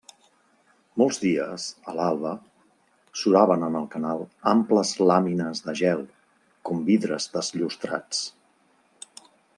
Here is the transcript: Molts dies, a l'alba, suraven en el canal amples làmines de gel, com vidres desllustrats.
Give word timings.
Molts 1.01 1.19
dies, 1.23 1.65
a 1.91 1.93
l'alba, 1.99 2.31
suraven 3.23 3.67
en 3.69 3.77
el 3.81 3.85
canal 3.97 4.25
amples 4.53 4.95
làmines 5.13 5.61
de 5.69 5.77
gel, 5.83 6.03
com 6.71 6.83
vidres 6.91 7.29
desllustrats. 7.37 8.27